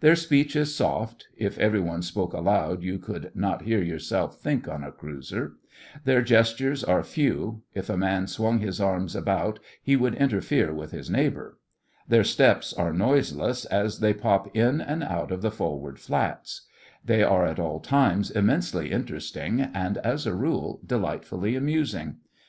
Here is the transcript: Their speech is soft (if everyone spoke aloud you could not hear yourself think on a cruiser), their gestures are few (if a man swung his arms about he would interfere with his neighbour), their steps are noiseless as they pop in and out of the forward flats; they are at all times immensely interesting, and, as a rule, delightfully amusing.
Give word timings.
Their 0.00 0.16
speech 0.16 0.56
is 0.56 0.74
soft 0.74 1.28
(if 1.36 1.56
everyone 1.56 2.02
spoke 2.02 2.32
aloud 2.32 2.82
you 2.82 2.98
could 2.98 3.30
not 3.36 3.62
hear 3.62 3.80
yourself 3.80 4.36
think 4.40 4.66
on 4.66 4.82
a 4.82 4.90
cruiser), 4.90 5.52
their 6.04 6.20
gestures 6.20 6.82
are 6.82 7.04
few 7.04 7.62
(if 7.74 7.88
a 7.88 7.96
man 7.96 8.26
swung 8.26 8.58
his 8.58 8.80
arms 8.80 9.14
about 9.14 9.60
he 9.80 9.94
would 9.94 10.16
interfere 10.16 10.74
with 10.74 10.90
his 10.90 11.08
neighbour), 11.08 11.58
their 12.08 12.24
steps 12.24 12.72
are 12.72 12.92
noiseless 12.92 13.66
as 13.66 14.00
they 14.00 14.12
pop 14.12 14.48
in 14.56 14.80
and 14.80 15.04
out 15.04 15.30
of 15.30 15.42
the 15.42 15.52
forward 15.52 16.00
flats; 16.00 16.62
they 17.04 17.22
are 17.22 17.46
at 17.46 17.60
all 17.60 17.78
times 17.78 18.32
immensely 18.32 18.90
interesting, 18.90 19.60
and, 19.60 19.98
as 19.98 20.26
a 20.26 20.34
rule, 20.34 20.80
delightfully 20.84 21.54
amusing. 21.54 22.16